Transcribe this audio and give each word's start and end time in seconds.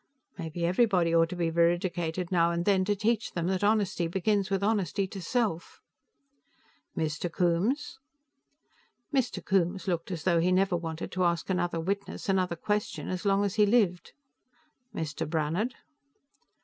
Maybe 0.39 0.65
everybody 0.65 1.13
ought 1.13 1.29
to 1.29 1.35
be 1.35 1.51
veridicated, 1.51 2.31
now 2.31 2.49
and 2.49 2.65
then, 2.65 2.83
to 2.85 2.95
teach 2.95 3.33
them 3.33 3.45
that 3.49 3.63
honesty 3.63 4.07
begins 4.07 4.49
with 4.49 4.63
honesty 4.63 5.05
to 5.05 5.21
self. 5.21 5.79
"Mr. 6.97 7.31
Coombes?" 7.31 7.99
Mr. 9.13 9.45
Coombes 9.45 9.87
looked 9.87 10.09
as 10.09 10.23
though 10.23 10.39
he 10.39 10.51
never 10.51 10.75
wanted 10.75 11.11
to 11.11 11.23
ask 11.23 11.51
another 11.51 11.79
witness 11.79 12.27
another 12.27 12.55
question 12.55 13.09
as 13.09 13.25
long 13.25 13.45
as 13.45 13.53
he 13.61 13.67
lived. 13.67 14.13
"Mr. 14.91 15.29
Brannhard?" 15.29 15.75